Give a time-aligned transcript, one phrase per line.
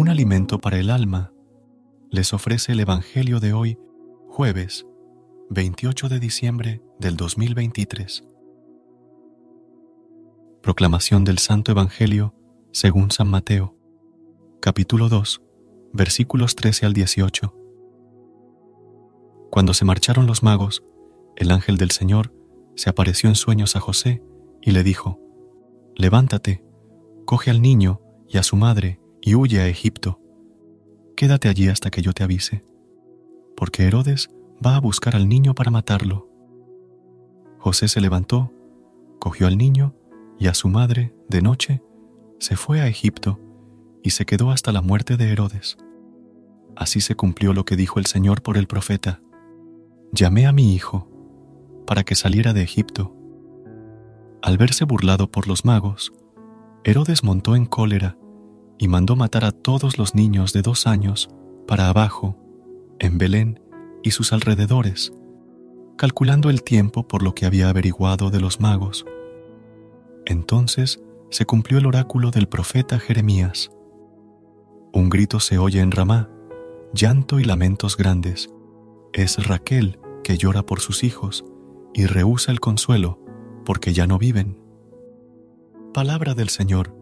[0.00, 1.30] Un alimento para el alma,
[2.10, 3.78] les ofrece el Evangelio de hoy,
[4.30, 4.86] jueves
[5.50, 8.24] 28 de diciembre del 2023.
[10.62, 12.34] Proclamación del Santo Evangelio
[12.72, 13.76] según San Mateo,
[14.62, 15.42] capítulo 2,
[15.92, 17.54] versículos 13 al 18.
[19.50, 20.82] Cuando se marcharon los magos,
[21.36, 22.32] el ángel del Señor
[22.74, 24.22] se apareció en sueños a José
[24.62, 25.20] y le dijo,
[25.94, 26.64] Levántate,
[27.26, 30.20] coge al niño y a su madre y huye a Egipto.
[31.16, 32.64] Quédate allí hasta que yo te avise,
[33.56, 34.30] porque Herodes
[34.64, 36.28] va a buscar al niño para matarlo.
[37.58, 38.52] José se levantó,
[39.18, 39.94] cogió al niño
[40.38, 41.82] y a su madre, de noche,
[42.38, 43.38] se fue a Egipto
[44.02, 45.76] y se quedó hasta la muerte de Herodes.
[46.74, 49.20] Así se cumplió lo que dijo el Señor por el profeta.
[50.12, 51.06] Llamé a mi hijo
[51.86, 53.14] para que saliera de Egipto.
[54.42, 56.12] Al verse burlado por los magos,
[56.84, 58.16] Herodes montó en cólera
[58.80, 61.28] y mandó matar a todos los niños de dos años
[61.68, 62.36] para abajo,
[62.98, 63.60] en Belén
[64.02, 65.12] y sus alrededores,
[65.98, 69.04] calculando el tiempo por lo que había averiguado de los magos.
[70.24, 73.70] Entonces se cumplió el oráculo del profeta Jeremías.
[74.94, 76.30] Un grito se oye en Ramá,
[76.94, 78.48] llanto y lamentos grandes.
[79.12, 81.44] Es Raquel que llora por sus hijos
[81.92, 83.22] y rehúsa el consuelo
[83.66, 84.58] porque ya no viven.
[85.92, 86.99] Palabra del Señor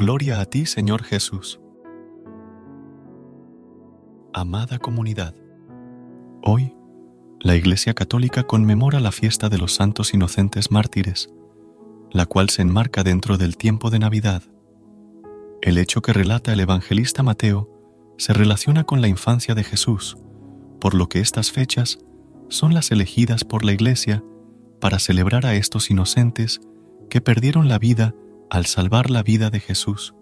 [0.00, 1.58] Gloria a ti, Señor Jesús.
[4.32, 5.34] Amada comunidad,
[6.40, 6.72] hoy
[7.40, 11.30] la Iglesia Católica conmemora la fiesta de los santos inocentes mártires,
[12.12, 14.44] la cual se enmarca dentro del tiempo de Navidad.
[15.62, 17.68] El hecho que relata el evangelista Mateo
[18.18, 20.16] se relaciona con la infancia de Jesús,
[20.80, 21.98] por lo que estas fechas
[22.48, 24.22] son las elegidas por la Iglesia
[24.80, 26.60] para celebrar a estos inocentes
[27.10, 28.14] que perdieron la vida
[28.50, 30.14] al salvar la vida de Jesús.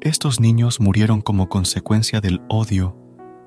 [0.00, 2.96] Estos niños murieron como consecuencia del odio,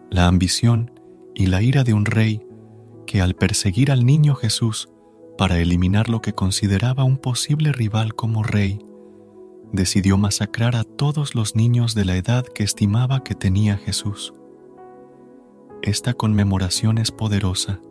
[0.09, 0.91] la ambición
[1.34, 2.46] y la ira de un rey
[3.07, 4.90] que al perseguir al niño Jesús
[5.38, 8.79] para eliminar lo que consideraba un posible rival como rey,
[9.72, 14.34] decidió masacrar a todos los niños de la edad que estimaba que tenía Jesús.
[15.81, 17.81] Esta conmemoración es poderosa,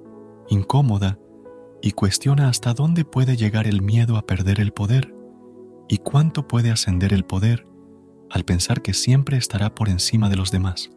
[0.48, 1.18] incómoda
[1.82, 5.12] y cuestiona hasta dónde puede llegar el miedo a perder el poder
[5.88, 7.66] y cuánto puede ascender el poder
[8.30, 10.90] al pensar que siempre estará por encima de los demás.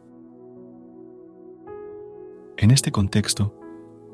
[2.57, 3.59] En este contexto,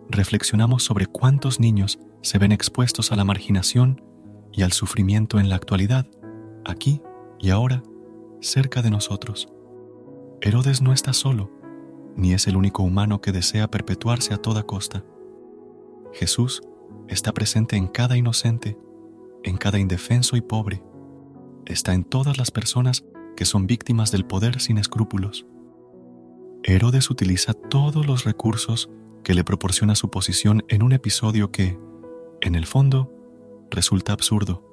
[0.10, 4.02] reflexionamos sobre cuántos niños se ven expuestos a la marginación
[4.52, 6.08] y al sufrimiento en la actualidad,
[6.66, 7.02] aquí
[7.40, 7.84] y ahora,
[8.40, 9.54] cerca de nosotros.
[10.42, 11.52] Herodes no está solo,
[12.16, 15.04] ni es el único humano que desea perpetuarse a toda costa.
[16.14, 16.62] Jesús
[17.08, 18.78] está presente en cada inocente,
[19.44, 20.84] en cada indefenso y pobre.
[21.66, 23.06] Está en todas las personas
[23.36, 25.46] que son víctimas del poder sin escrúpulos.
[26.64, 28.90] Herodes utiliza todos los recursos
[29.24, 31.80] que le proporciona su posición en un episodio que,
[32.42, 33.12] en el fondo,
[33.70, 34.68] resulta absurdo.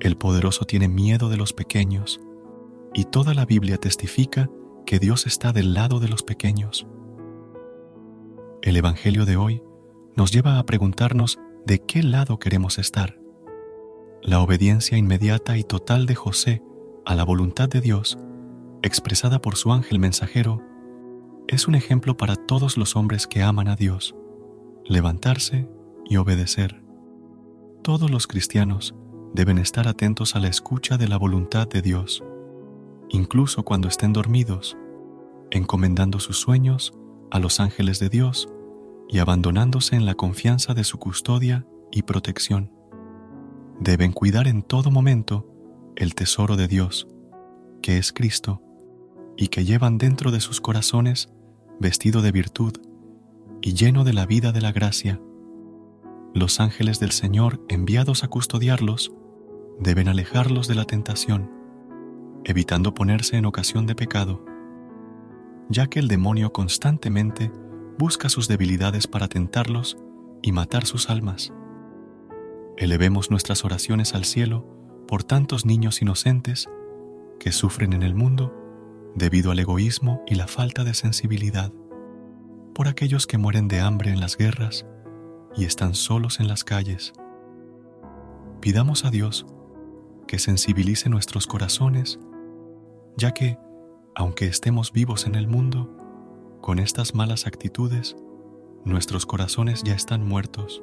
[0.00, 2.20] El poderoso tiene miedo de los pequeños,
[2.92, 4.50] y toda la Biblia testifica
[4.86, 6.86] que Dios está del lado de los pequeños.
[8.62, 9.62] El Evangelio de hoy
[10.16, 13.18] nos lleva a preguntarnos de qué lado queremos estar.
[14.22, 16.62] La obediencia inmediata y total de José
[17.04, 18.18] a la voluntad de Dios,
[18.82, 20.62] expresada por su ángel mensajero,
[21.48, 24.14] es un ejemplo para todos los hombres que aman a Dios,
[24.86, 25.68] levantarse
[26.06, 26.82] y obedecer.
[27.82, 28.94] Todos los cristianos
[29.34, 32.24] deben estar atentos a la escucha de la voluntad de Dios,
[33.10, 34.76] incluso cuando estén dormidos,
[35.50, 36.94] encomendando sus sueños
[37.30, 38.48] a los ángeles de Dios
[39.08, 42.72] y abandonándose en la confianza de su custodia y protección.
[43.80, 45.46] Deben cuidar en todo momento
[45.96, 47.08] el tesoro de Dios,
[47.82, 48.62] que es Cristo,
[49.36, 51.28] y que llevan dentro de sus corazones
[51.80, 52.72] vestido de virtud
[53.60, 55.20] y lleno de la vida de la gracia.
[56.34, 59.12] Los ángeles del Señor enviados a custodiarlos
[59.80, 61.50] deben alejarlos de la tentación,
[62.44, 64.44] evitando ponerse en ocasión de pecado,
[65.68, 67.50] ya que el demonio constantemente
[67.98, 69.96] busca sus debilidades para tentarlos
[70.42, 71.52] y matar sus almas.
[72.76, 74.66] elevemos nuestras oraciones al cielo
[75.06, 76.68] por tantos niños inocentes
[77.38, 78.52] que sufren en el mundo
[79.14, 81.72] debido al egoísmo y la falta de sensibilidad,
[82.74, 84.86] por aquellos que mueren de hambre en las guerras
[85.56, 87.12] y están solos en las calles.
[88.60, 89.46] Pidamos a Dios
[90.26, 92.18] que sensibilice nuestros corazones,
[93.16, 93.56] ya que,
[94.16, 95.96] aunque estemos vivos en el mundo,
[96.64, 98.16] con estas malas actitudes,
[98.86, 100.82] nuestros corazones ya están muertos.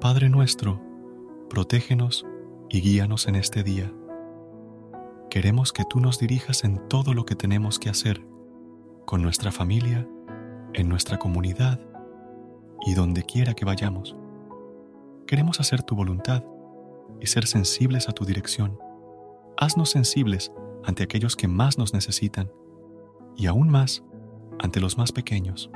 [0.00, 0.80] Padre nuestro,
[1.50, 2.24] protégenos
[2.70, 3.92] y guíanos en este día.
[5.28, 8.26] Queremos que tú nos dirijas en todo lo que tenemos que hacer,
[9.04, 10.08] con nuestra familia,
[10.72, 11.78] en nuestra comunidad
[12.86, 14.16] y donde quiera que vayamos.
[15.26, 16.42] Queremos hacer tu voluntad
[17.20, 18.78] y ser sensibles a tu dirección.
[19.58, 20.52] Haznos sensibles
[20.84, 22.50] ante aquellos que más nos necesitan
[23.36, 24.04] y aún más
[24.58, 25.70] ante los más pequeños.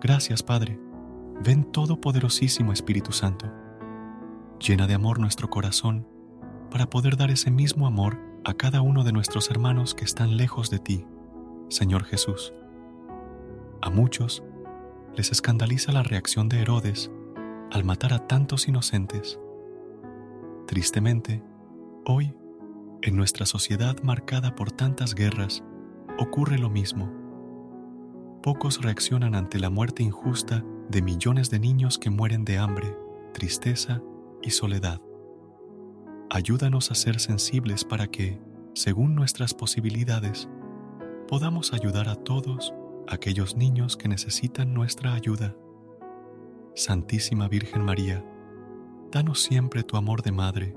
[0.00, 0.80] Gracias, Padre.
[1.44, 3.50] Ven Todopoderosísimo Espíritu Santo.
[4.58, 6.06] Llena de amor nuestro corazón
[6.70, 10.70] para poder dar ese mismo amor a cada uno de nuestros hermanos que están lejos
[10.70, 11.06] de ti,
[11.68, 12.52] Señor Jesús.
[13.82, 14.42] A muchos
[15.16, 17.10] les escandaliza la reacción de Herodes
[17.70, 19.38] al matar a tantos inocentes.
[20.66, 21.42] Tristemente,
[22.06, 22.34] hoy,
[23.02, 25.62] en nuestra sociedad marcada por tantas guerras,
[26.18, 27.10] ocurre lo mismo.
[28.42, 32.96] Pocos reaccionan ante la muerte injusta de millones de niños que mueren de hambre,
[33.32, 34.02] tristeza
[34.42, 35.00] y soledad.
[36.30, 38.40] Ayúdanos a ser sensibles para que,
[38.74, 40.48] según nuestras posibilidades,
[41.28, 42.74] podamos ayudar a todos
[43.08, 45.56] aquellos niños que necesitan nuestra ayuda.
[46.74, 48.24] Santísima Virgen María,
[49.10, 50.74] danos siempre tu amor de madre,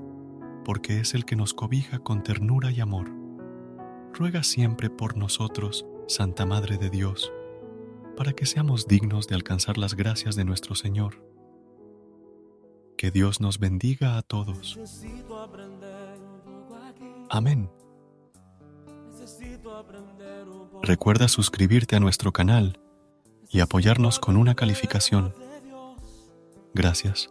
[0.64, 3.10] porque es el que nos cobija con ternura y amor.
[4.12, 7.32] Ruega siempre por nosotros, Santa Madre de Dios,
[8.16, 11.22] para que seamos dignos de alcanzar las gracias de nuestro Señor.
[12.96, 14.78] Que Dios nos bendiga a todos.
[17.28, 17.70] Amén.
[20.82, 22.80] Recuerda suscribirte a nuestro canal
[23.50, 25.34] y apoyarnos con una calificación.
[26.74, 27.30] Gracias.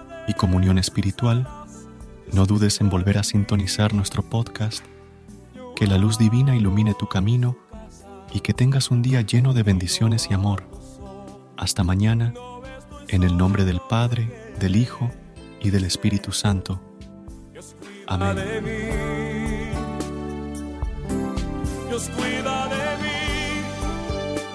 [0.31, 1.45] y comunión espiritual,
[2.31, 4.83] no dudes en volver a sintonizar nuestro podcast
[5.75, 7.57] que la luz divina ilumine tu camino
[8.31, 10.63] y que tengas un día lleno de bendiciones y amor.
[11.57, 12.33] Hasta mañana,
[13.09, 15.11] en el nombre del Padre, del Hijo
[15.59, 16.79] y del Espíritu Santo.
[18.07, 18.37] Amén.
[21.89, 23.21] Dios cuida de mí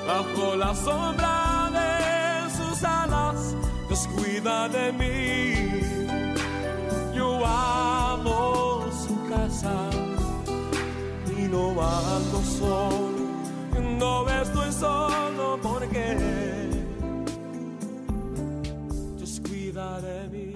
[0.06, 3.54] bajo la sombra de sus alas.
[3.88, 5.25] Dios cuida de mí.
[12.58, 13.18] Solo,
[13.98, 16.16] no estoy solo porque
[19.16, 20.55] Dios cuida de mí.